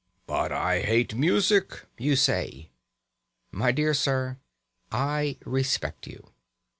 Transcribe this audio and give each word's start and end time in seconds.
"But 0.25 0.51
I 0.51 0.79
hate 0.79 1.13
music!" 1.13 1.83
you 1.99 2.15
say. 2.15 2.71
My 3.51 3.71
dear 3.71 3.93
sir, 3.93 4.39
I 4.91 5.37
respect 5.45 6.07
you. 6.07 6.31